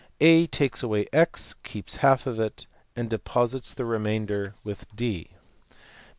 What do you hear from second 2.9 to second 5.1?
and deposits the remainder with *